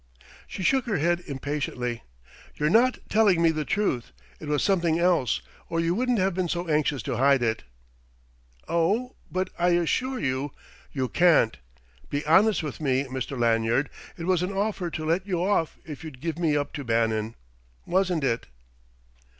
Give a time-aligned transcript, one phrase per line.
[0.47, 2.01] She shook her head impatiently:
[2.55, 4.11] "You're not telling me the truth.
[4.39, 7.61] It was something else, or you wouldn't have been so anxious to hide it."
[8.67, 10.53] "Oh, but I assure you!"
[10.91, 11.55] "You can't.
[12.09, 13.39] Be honest with me, Mr.
[13.39, 13.91] Lanyard.
[14.17, 17.35] It was an offer to let you off if you'd give me up to Bannon
[17.85, 18.47] wasn't it?"